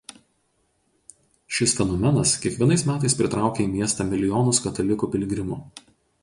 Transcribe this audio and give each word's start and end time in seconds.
Šis 1.57 1.75
fenomenas 1.79 2.33
kiekvienais 2.45 2.85
metais 2.87 3.17
pritraukia 3.21 3.67
į 3.67 3.71
miestą 3.75 4.07
milijonus 4.15 4.63
katalikų 4.65 5.13
piligrimų. 5.17 5.61